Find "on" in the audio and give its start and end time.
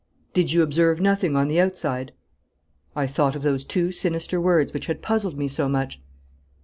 1.35-1.47